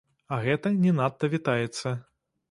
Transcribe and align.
А 0.35 0.37
гэта 0.45 0.69
не 0.85 0.93
надта 0.99 1.29
вітаецца. 1.33 1.93